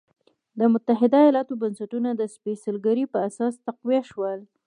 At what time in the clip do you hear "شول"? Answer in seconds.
4.11-4.39